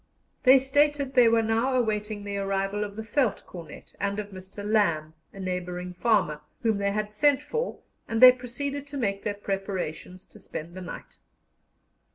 They 0.41 0.57
stated 0.57 1.13
they 1.13 1.29
were 1.29 1.43
now 1.43 1.75
awaiting 1.75 2.23
the 2.23 2.37
arrival 2.37 2.83
of 2.83 2.95
the 2.95 3.03
Veldtcornet 3.03 3.93
and 3.99 4.17
of 4.17 4.29
Mr. 4.31 4.65
Lamb, 4.65 5.13
a 5.31 5.39
neighbouring 5.39 5.93
farmer, 5.93 6.41
whom 6.63 6.79
they 6.79 6.89
had 6.89 7.13
sent 7.13 7.39
for, 7.39 7.77
and 8.07 8.19
they 8.19 8.31
proceeded 8.31 8.87
to 8.87 8.97
make 8.97 9.23
their 9.23 9.35
preparations 9.35 10.25
to 10.25 10.39
spend 10.39 10.73
the 10.73 10.81
night. 10.81 11.17